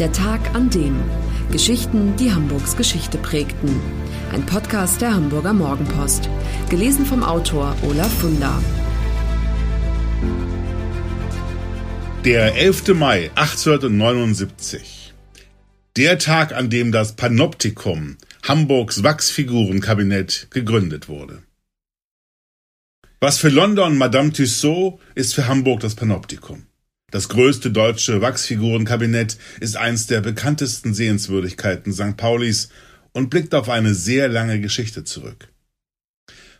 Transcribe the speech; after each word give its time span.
Der 0.00 0.12
Tag 0.12 0.54
an 0.54 0.70
dem. 0.70 0.98
Geschichten, 1.52 2.16
die 2.16 2.32
Hamburgs 2.32 2.74
Geschichte 2.74 3.18
prägten. 3.18 3.68
Ein 4.32 4.46
Podcast 4.46 5.02
der 5.02 5.12
Hamburger 5.12 5.52
Morgenpost. 5.52 6.30
Gelesen 6.70 7.04
vom 7.04 7.22
Autor 7.22 7.76
Olaf 7.82 8.10
Funder. 8.10 8.62
Der 12.24 12.56
11. 12.56 12.94
Mai 12.94 13.30
1879. 13.34 15.12
Der 15.98 16.18
Tag, 16.18 16.54
an 16.54 16.70
dem 16.70 16.92
das 16.92 17.14
Panoptikum, 17.16 18.16
Hamburgs 18.48 19.02
Wachsfigurenkabinett, 19.02 20.46
gegründet 20.50 21.10
wurde. 21.10 21.42
Was 23.20 23.36
für 23.36 23.50
London 23.50 23.98
Madame 23.98 24.32
Tussaud 24.32 24.98
ist 25.14 25.34
für 25.34 25.46
Hamburg 25.46 25.80
das 25.80 25.94
Panoptikum. 25.94 26.69
Das 27.10 27.28
größte 27.28 27.70
deutsche 27.72 28.20
Wachsfigurenkabinett 28.20 29.36
ist 29.58 29.76
eins 29.76 30.06
der 30.06 30.20
bekanntesten 30.20 30.94
Sehenswürdigkeiten 30.94 31.92
St. 31.92 32.16
Paulis 32.16 32.68
und 33.12 33.30
blickt 33.30 33.54
auf 33.54 33.68
eine 33.68 33.94
sehr 33.94 34.28
lange 34.28 34.60
Geschichte 34.60 35.02
zurück. 35.02 35.48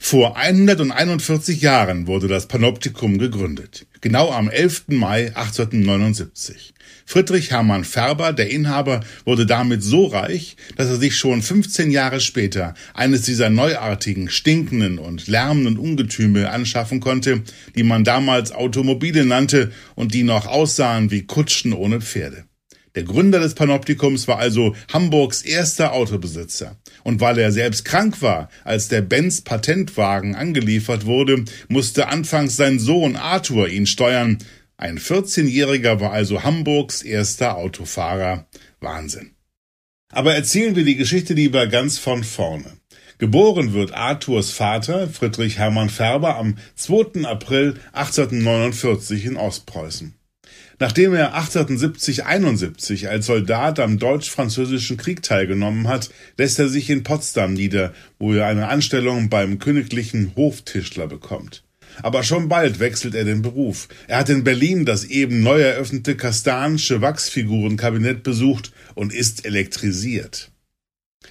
Vor 0.03 0.37
141 0.39 1.61
Jahren 1.61 2.07
wurde 2.09 2.27
das 2.27 2.49
Panoptikum 2.49 3.19
gegründet, 3.19 3.87
genau 4.01 4.33
am 4.33 4.49
11. 4.49 4.87
Mai 4.89 5.27
1879. 5.37 6.73
Friedrich 7.05 7.51
Hermann 7.53 7.85
Färber, 7.85 8.33
der 8.33 8.51
Inhaber, 8.51 9.03
wurde 9.25 9.45
damit 9.45 9.85
so 9.85 10.07
reich, 10.07 10.57
dass 10.77 10.89
er 10.89 10.97
sich 10.97 11.17
schon 11.17 11.43
15 11.43 11.91
Jahre 11.91 12.21
später 12.21 12.75
eines 12.95 13.23
dieser 13.23 13.51
neuartigen, 13.51 14.31
stinkenden 14.31 14.99
und 14.99 15.29
lärmenden 15.29 15.77
Ungetüme 15.77 16.51
anschaffen 16.51 16.99
konnte, 17.01 17.43
die 17.77 17.85
man 17.85 18.03
damals 18.03 18.53
Automobile 18.53 19.27
nannte 19.27 19.71
und 19.95 20.15
die 20.15 20.25
noch 20.25 20.47
aussahen 20.47 21.11
wie 21.11 21.27
Kutschen 21.27 21.73
ohne 21.73 22.01
Pferde. 22.01 22.47
Der 22.97 23.05
Gründer 23.05 23.39
des 23.39 23.55
Panoptikums 23.55 24.27
war 24.27 24.39
also 24.39 24.75
Hamburgs 24.93 25.43
erster 25.43 25.93
Autobesitzer. 25.93 26.77
Und 27.05 27.21
weil 27.21 27.39
er 27.39 27.53
selbst 27.53 27.85
krank 27.85 28.21
war, 28.21 28.49
als 28.65 28.89
der 28.89 29.03
Benz 29.03 29.43
Patentwagen 29.43 30.35
angeliefert 30.35 31.07
wurde, 31.07 31.45
musste 31.69 32.09
anfangs 32.09 32.57
sein 32.57 32.79
Sohn 32.79 33.17
Arthur 33.17 33.69
ihn 33.69 33.87
steuern. 33.87 34.39
Ein 34.77 34.99
14-Jähriger 34.99 36.01
war 36.01 36.13
also 36.13 36.43
Hamburgs 36.43 37.03
erster 37.03 37.57
Autofahrer. 37.57 38.49
Wahnsinn. 38.81 39.33
Aber 40.13 40.35
erzählen 40.35 40.75
wir 40.75 40.85
die 40.85 40.97
Geschichte 40.97 41.35
lieber 41.35 41.69
ganz 41.69 41.99
von 41.99 42.25
vorne. 42.25 42.81
Geboren 43.19 43.75
wird 43.75 43.93
Arthurs 43.93 44.51
Vater, 44.51 45.07
Friedrich 45.07 45.59
Hermann 45.59 45.91
Färber, 45.91 46.37
am 46.37 46.57
2. 46.75 47.27
April 47.27 47.75
1849 47.93 49.27
in 49.27 49.37
Ostpreußen. 49.37 50.15
Nachdem 50.81 51.13
er 51.13 51.37
1870-71 51.37 53.07
als 53.07 53.27
Soldat 53.27 53.79
am 53.79 53.99
Deutsch-Französischen 53.99 54.97
Krieg 54.97 55.23
teilgenommen 55.23 55.89
hat, 55.89 56.09
lässt 56.39 56.59
er 56.59 56.71
sich 56.71 56.89
in 56.89 57.03
Potsdam 57.03 57.53
nieder, 57.53 57.93
wo 58.19 58.33
er 58.33 58.47
eine 58.47 58.69
Anstellung 58.69 59.29
beim 59.29 59.59
königlichen 59.59 60.33
Hoftischler 60.37 61.07
bekommt. 61.07 61.63
Aber 62.03 62.23
schon 62.23 62.49
bald 62.49 62.81
wechselt 62.81 63.15
er 63.15 63.25
den 63.25 63.43
Beruf. 63.43 63.89
Er 64.09 64.19
hat 64.19 64.31
in 64.31 64.43
Berlin 64.43 64.87
das 64.87 65.05
eben 65.05 65.43
neu 65.43 65.61
eröffnete 65.61 66.17
Kastanische 66.17 67.03
Wachsfigurenkabinett 67.03 68.23
besucht 68.23 68.73
und 68.95 69.13
ist 69.13 69.45
elektrisiert. 69.45 70.50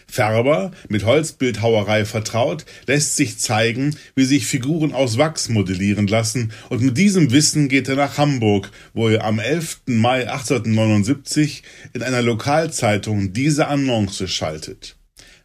Färber, 0.09 0.71
mit 0.87 1.05
Holzbildhauerei 1.05 2.03
vertraut, 2.03 2.65
lässt 2.87 3.15
sich 3.15 3.37
zeigen, 3.37 3.95
wie 4.15 4.25
sich 4.25 4.47
Figuren 4.47 4.91
aus 4.91 5.17
Wachs 5.17 5.49
modellieren 5.49 6.07
lassen, 6.07 6.51
und 6.69 6.81
mit 6.81 6.97
diesem 6.97 7.31
Wissen 7.31 7.69
geht 7.69 7.87
er 7.87 7.95
nach 7.95 8.17
Hamburg, 8.17 8.71
wo 8.93 9.07
er 9.09 9.23
am 9.23 9.39
11. 9.39 9.81
Mai 9.85 10.29
1879 10.29 11.63
in 11.93 12.03
einer 12.03 12.21
Lokalzeitung 12.21 13.33
diese 13.33 13.67
Annonce 13.67 14.27
schaltet. 14.27 14.95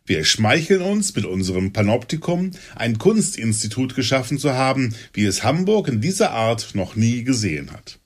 Wir 0.06 0.24
schmeicheln 0.24 0.82
uns 0.82 1.14
mit 1.14 1.24
unserem 1.24 1.72
Panoptikum, 1.72 2.50
ein 2.74 2.98
Kunstinstitut 2.98 3.94
geschaffen 3.94 4.39
zu 4.39 4.52
haben, 4.52 4.94
wie 5.14 5.24
es 5.24 5.42
Hamburg 5.42 5.89
in 5.89 6.02
dieser 6.02 6.33
Art 6.33 6.74
noch 6.74 6.94
nie 6.94 7.24
gesehen 7.24 7.72
hat. 7.72 8.00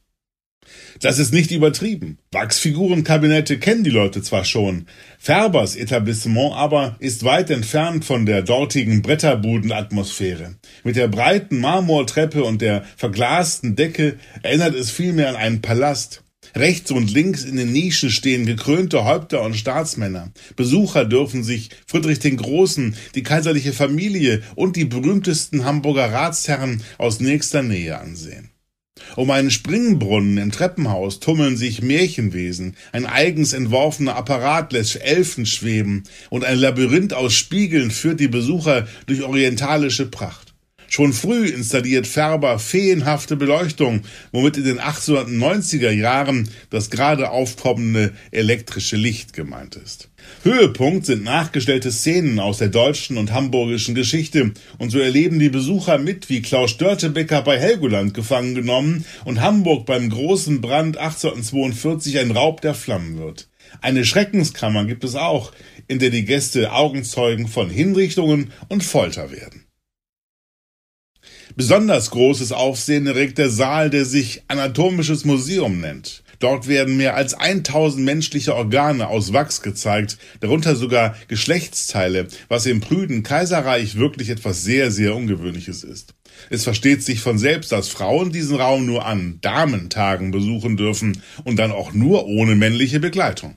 Das 1.01 1.19
ist 1.19 1.33
nicht 1.33 1.51
übertrieben. 1.51 2.19
Wachsfigurenkabinette 2.33 3.59
kennen 3.59 3.84
die 3.84 3.91
Leute 3.91 4.23
zwar 4.23 4.45
schon, 4.45 4.87
Färbers 5.19 5.77
Etablissement 5.77 6.55
aber 6.55 6.97
ist 7.01 7.25
weit 7.25 7.51
entfernt 7.51 8.05
von 8.05 8.27
der 8.27 8.43
dortigen 8.43 9.03
Bretterbudenatmosphäre. 9.03 10.57
Mit 10.84 10.97
der 10.97 11.09
breiten 11.09 11.61
Marmortreppe 11.61 12.45
und 12.45 12.62
der 12.62 12.84
verglasten 12.97 13.77
Decke 13.77 14.17
erinnert 14.43 14.75
es 14.75 14.91
vielmehr 14.91 15.28
an 15.28 15.37
einen 15.37 15.62
Palast. 15.62 16.23
Rechts 16.55 16.91
und 16.91 17.12
links 17.12 17.45
in 17.45 17.57
den 17.57 17.73
Nischen 17.73 18.11
stehen 18.11 18.47
gekrönte 18.47 19.05
Häupter 19.05 19.43
und 19.43 19.55
Staatsmänner. 19.55 20.33
Besucher 20.57 21.05
dürfen 21.05 21.45
sich 21.45 21.71
Friedrich 21.87 22.21
den 22.21 22.37
Großen, 22.37 22.97
die 23.15 23.23
kaiserliche 23.23 23.73
Familie 23.73 24.43
und 24.55 24.77
die 24.77 24.84
berühmtesten 24.84 25.65
Hamburger 25.65 26.12
Ratsherren 26.12 26.83
aus 26.97 27.21
nächster 27.21 27.62
Nähe 27.62 27.99
ansehen. 27.99 28.51
Um 29.16 29.31
einen 29.31 29.50
Springbrunnen 29.50 30.38
im 30.38 30.53
Treppenhaus 30.53 31.20
tummeln 31.20 31.56
sich 31.56 31.82
Märchenwesen, 31.82 32.76
ein 32.92 33.06
eigens 33.06 33.53
entworfener 33.53 34.16
Apparat 34.16 34.72
lässt 34.72 34.97
Elfen 34.97 35.47
schweben 35.47 36.04
und 36.31 36.44
ein 36.44 36.59
Labyrinth 36.59 37.14
aus 37.14 37.34
Spiegeln 37.34 37.91
führt 37.91 38.20
die 38.20 38.28
Besucher 38.28 38.86
durch 39.06 39.22
orientalische 39.22 40.06
Pracht. 40.06 40.47
Schon 40.91 41.12
früh 41.12 41.47
installiert 41.49 42.06
Färber 42.06 42.59
feenhafte 42.59 43.37
Beleuchtung, 43.37 44.00
womit 44.32 44.56
in 44.56 44.65
den 44.65 44.81
1890er 44.81 45.91
Jahren 45.91 46.49
das 46.71 46.88
gerade 46.88 47.31
aufkommende 47.31 48.12
elektrische 48.31 48.97
Licht 48.97 49.34
gemeint 49.34 49.77
ist. 49.77 50.09
Höhepunkt 50.44 51.04
sind 51.04 51.25
nachgestellte 51.25 51.93
Szenen 51.93 52.41
aus 52.41 52.56
der 52.56 52.69
deutschen 52.69 53.19
und 53.19 53.32
hamburgischen 53.32 53.94
Geschichte, 53.94 54.53
und 54.78 54.88
so 54.88 54.98
erleben 54.98 55.38
die 55.38 55.50
Besucher 55.50 55.98
mit, 55.98 56.31
wie 56.31 56.41
Klaus 56.41 56.71
Störtebecker 56.71 57.43
bei 57.43 57.59
Helgoland 57.59 58.15
gefangen 58.15 58.54
genommen 58.54 59.04
und 59.27 59.43
Hamburg 59.43 59.84
beim 59.84 60.09
großen 60.09 60.62
Brand 60.62 60.97
1842 60.97 62.19
ein 62.19 62.31
Raub 62.31 62.62
der 62.62 62.75
Flammen 62.75 63.19
wird. 63.19 63.50
Eine 63.82 64.06
Schreckenskammer 64.06 64.87
gibt 64.87 65.04
es 65.04 65.16
auch, 65.16 65.53
in 65.87 65.98
der 65.98 66.09
die 66.09 66.25
Gäste 66.25 66.72
Augenzeugen 66.72 67.47
von 67.47 67.69
Hinrichtungen 67.69 68.53
und 68.69 68.82
Folter 68.82 69.31
werden. 69.31 69.68
Besonders 71.59 72.11
großes 72.11 72.53
Aufsehen 72.53 73.09
erregt 73.09 73.37
der 73.37 73.51
Saal, 73.51 73.91
der 73.91 74.05
sich 74.05 74.45
Anatomisches 74.47 75.25
Museum 75.25 75.81
nennt. 75.81 76.23
Dort 76.39 76.69
werden 76.69 76.97
mehr 76.97 77.17
als 77.17 77.35
1000 77.35 78.05
menschliche 78.05 78.55
Organe 78.55 79.09
aus 79.09 79.33
Wachs 79.33 79.61
gezeigt, 79.61 80.19
darunter 80.39 80.77
sogar 80.77 81.17
Geschlechtsteile, 81.27 82.29
was 82.47 82.67
im 82.67 82.79
prüden 82.79 83.25
Kaiserreich 83.25 83.97
wirklich 83.97 84.29
etwas 84.29 84.63
sehr, 84.63 84.93
sehr 84.93 85.17
Ungewöhnliches 85.17 85.83
ist. 85.83 86.15
Es 86.49 86.63
versteht 86.63 87.03
sich 87.03 87.19
von 87.19 87.39
selbst, 87.39 87.73
dass 87.73 87.89
Frauen 87.89 88.31
diesen 88.31 88.55
Raum 88.55 88.87
nur 88.87 89.05
an 89.05 89.39
Damentagen 89.41 90.31
besuchen 90.31 90.77
dürfen 90.77 91.23
und 91.43 91.57
dann 91.59 91.73
auch 91.73 91.93
nur 91.93 92.27
ohne 92.27 92.55
männliche 92.55 93.01
Begleitung. 93.01 93.57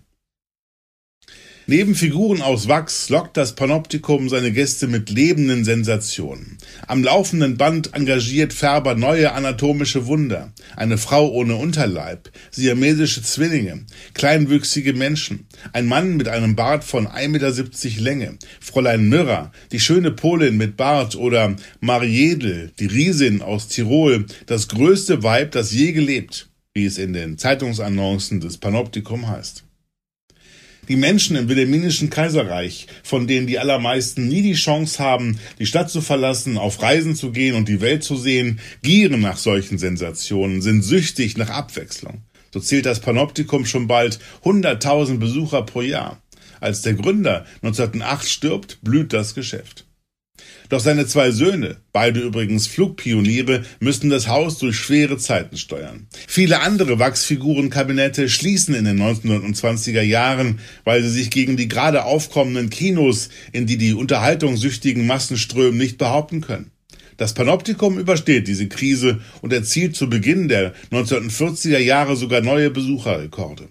Neben 1.67 1.93
Figuren 1.93 2.41
aus 2.41 2.67
Wachs 2.67 3.09
lockt 3.09 3.37
das 3.37 3.53
Panoptikum 3.53 4.29
seine 4.29 4.51
Gäste 4.51 4.87
mit 4.87 5.11
lebenden 5.11 5.63
Sensationen. 5.63 6.57
Am 6.87 7.03
laufenden 7.03 7.55
Band 7.55 7.93
engagiert 7.93 8.51
Färber 8.51 8.95
neue 8.95 9.31
anatomische 9.33 10.07
Wunder. 10.07 10.51
Eine 10.75 10.97
Frau 10.97 11.29
ohne 11.29 11.55
Unterleib, 11.55 12.31
siamesische 12.49 13.21
Zwillinge, 13.21 13.85
kleinwüchsige 14.15 14.93
Menschen, 14.93 15.45
ein 15.71 15.85
Mann 15.85 16.17
mit 16.17 16.27
einem 16.27 16.55
Bart 16.55 16.83
von 16.83 17.07
1,70 17.07 17.27
Meter 17.29 18.01
Länge, 18.01 18.37
Fräulein 18.59 19.07
Myrrha, 19.07 19.51
die 19.71 19.79
schöne 19.79 20.09
Polin 20.09 20.57
mit 20.57 20.77
Bart 20.77 21.15
oder 21.15 21.55
Mariedel, 21.79 22.71
die 22.79 22.87
Riesin 22.87 23.43
aus 23.43 23.67
Tirol, 23.67 24.25
das 24.47 24.67
größte 24.67 25.21
Weib, 25.21 25.51
das 25.51 25.71
je 25.71 25.91
gelebt, 25.91 26.49
wie 26.73 26.85
es 26.85 26.97
in 26.97 27.13
den 27.13 27.37
Zeitungsannoncen 27.37 28.39
des 28.39 28.57
Panoptikum 28.57 29.27
heißt. 29.27 29.63
Die 30.91 30.97
Menschen 30.97 31.37
im 31.37 31.47
Wilhelminischen 31.47 32.09
Kaiserreich, 32.09 32.85
von 33.01 33.25
denen 33.25 33.47
die 33.47 33.59
allermeisten 33.59 34.27
nie 34.27 34.41
die 34.41 34.55
Chance 34.55 35.01
haben, 35.01 35.39
die 35.57 35.65
Stadt 35.65 35.89
zu 35.89 36.01
verlassen, 36.01 36.57
auf 36.57 36.81
Reisen 36.81 37.15
zu 37.15 37.31
gehen 37.31 37.55
und 37.55 37.69
die 37.69 37.79
Welt 37.79 38.03
zu 38.03 38.17
sehen, 38.17 38.59
gieren 38.81 39.21
nach 39.21 39.37
solchen 39.37 39.77
Sensationen, 39.77 40.61
sind 40.61 40.81
süchtig 40.81 41.37
nach 41.37 41.49
Abwechslung. 41.49 42.23
So 42.53 42.59
zählt 42.59 42.85
das 42.85 42.99
Panoptikum 42.99 43.65
schon 43.65 43.87
bald 43.87 44.19
100.000 44.43 45.17
Besucher 45.17 45.61
pro 45.61 45.81
Jahr. 45.81 46.21
Als 46.59 46.81
der 46.81 46.95
Gründer 46.95 47.45
1908 47.61 48.27
stirbt, 48.27 48.79
blüht 48.81 49.13
das 49.13 49.33
Geschäft. 49.33 49.85
Doch 50.71 50.79
seine 50.79 51.05
zwei 51.05 51.31
Söhne, 51.31 51.75
beide 51.91 52.21
übrigens 52.21 52.65
Flugpioniere, 52.67 53.63
müssen 53.81 54.09
das 54.09 54.29
Haus 54.29 54.57
durch 54.57 54.77
schwere 54.77 55.17
Zeiten 55.17 55.57
steuern. 55.57 56.07
Viele 56.27 56.61
andere 56.61 56.97
Wachsfigurenkabinette 56.97 58.29
schließen 58.29 58.73
in 58.73 58.85
den 58.85 58.97
1920er 59.01 60.01
Jahren, 60.01 60.59
weil 60.85 61.03
sie 61.03 61.09
sich 61.09 61.29
gegen 61.29 61.57
die 61.57 61.67
gerade 61.67 62.05
aufkommenden 62.05 62.69
Kinos, 62.69 63.27
in 63.51 63.67
die 63.67 63.77
die 63.77 63.93
unterhaltungssüchtigen 63.93 65.05
Massen 65.05 65.37
strömen, 65.37 65.77
nicht 65.77 65.97
behaupten 65.97 66.39
können. 66.39 66.71
Das 67.17 67.33
Panoptikum 67.33 67.99
übersteht 67.99 68.47
diese 68.47 68.67
Krise 68.67 69.19
und 69.41 69.51
erzielt 69.53 69.95
zu 69.95 70.09
Beginn 70.09 70.47
der 70.47 70.73
1940er 70.91 71.77
Jahre 71.77 72.15
sogar 72.15 72.39
neue 72.41 72.71
Besucherrekorde. 72.71 73.67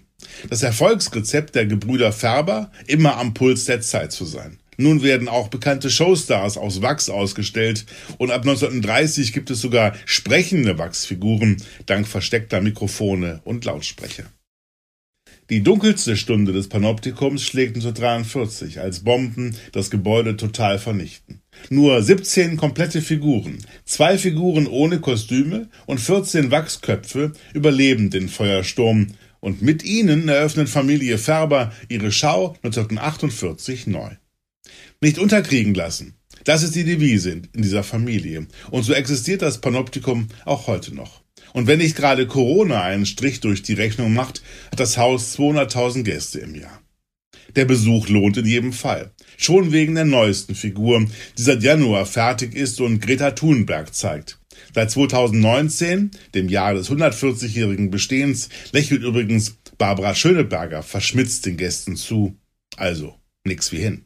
Das 0.49 0.63
Erfolgsrezept 0.63 1.55
der 1.55 1.65
Gebrüder 1.65 2.11
Färber, 2.11 2.71
immer 2.87 3.17
am 3.17 3.33
Puls 3.33 3.65
der 3.65 3.81
Zeit 3.81 4.11
zu 4.11 4.25
sein. 4.25 4.60
Nun 4.81 5.03
werden 5.03 5.27
auch 5.27 5.49
bekannte 5.49 5.91
Showstars 5.91 6.57
aus 6.57 6.81
Wachs 6.81 7.09
ausgestellt 7.09 7.85
und 8.17 8.31
ab 8.31 8.41
1930 8.41 9.31
gibt 9.31 9.51
es 9.51 9.61
sogar 9.61 9.93
sprechende 10.05 10.79
Wachsfiguren 10.79 11.57
dank 11.85 12.07
versteckter 12.07 12.61
Mikrofone 12.61 13.41
und 13.43 13.63
Lautsprecher. 13.63 14.25
Die 15.51 15.61
dunkelste 15.61 16.17
Stunde 16.17 16.51
des 16.51 16.67
Panoptikums 16.67 17.43
schlägt 17.43 17.75
1943, 17.75 18.79
als 18.79 19.01
Bomben 19.01 19.55
das 19.71 19.91
Gebäude 19.91 20.35
total 20.35 20.79
vernichten. 20.79 21.41
Nur 21.69 22.01
17 22.01 22.57
komplette 22.57 23.01
Figuren, 23.01 23.59
zwei 23.85 24.17
Figuren 24.17 24.65
ohne 24.65 24.99
Kostüme 24.99 25.69
und 25.85 25.99
14 25.99 26.49
Wachsköpfe 26.49 27.33
überleben 27.53 28.09
den 28.09 28.29
Feuersturm 28.29 29.07
und 29.41 29.61
mit 29.61 29.83
ihnen 29.83 30.27
eröffnet 30.27 30.69
Familie 30.69 31.19
Färber 31.19 31.71
ihre 31.89 32.11
Schau 32.11 32.55
1948 32.63 33.85
neu. 33.87 34.09
Nicht 35.01 35.17
unterkriegen 35.17 35.73
lassen. 35.73 36.13
Das 36.43 36.61
ist 36.61 36.75
die 36.75 36.83
Devise 36.83 37.31
in 37.31 37.61
dieser 37.61 37.83
Familie. 37.83 38.47
Und 38.69 38.83
so 38.83 38.93
existiert 38.93 39.41
das 39.41 39.59
Panoptikum 39.59 40.27
auch 40.45 40.67
heute 40.67 40.93
noch. 40.93 41.23
Und 41.53 41.67
wenn 41.67 41.79
nicht 41.79 41.95
gerade 41.95 42.27
Corona 42.27 42.83
einen 42.83 43.07
Strich 43.07 43.39
durch 43.39 43.63
die 43.63 43.73
Rechnung 43.73 44.13
macht, 44.13 44.43
hat 44.71 44.79
das 44.79 44.97
Haus 44.97 45.37
200.000 45.37 46.03
Gäste 46.03 46.39
im 46.39 46.55
Jahr. 46.55 46.81
Der 47.55 47.65
Besuch 47.65 48.09
lohnt 48.09 48.37
in 48.37 48.45
jedem 48.45 48.73
Fall. 48.73 49.11
Schon 49.37 49.71
wegen 49.71 49.95
der 49.95 50.05
neuesten 50.05 50.55
Figur, 50.55 51.05
die 51.37 51.41
seit 51.41 51.63
Januar 51.63 52.05
fertig 52.05 52.55
ist 52.55 52.79
und 52.79 53.01
Greta 53.01 53.31
Thunberg 53.31 53.93
zeigt. 53.93 54.39
Seit 54.73 54.91
2019, 54.91 56.11
dem 56.35 56.47
Jahr 56.47 56.75
des 56.75 56.91
140-jährigen 56.91 57.89
Bestehens, 57.89 58.49
lächelt 58.71 59.01
übrigens 59.01 59.57
Barbara 59.77 60.13
Schöneberger 60.13 60.83
verschmitzt 60.83 61.45
den 61.47 61.57
Gästen 61.57 61.95
zu. 61.95 62.37
Also, 62.77 63.15
nix 63.43 63.71
wie 63.71 63.79
hin. 63.79 64.05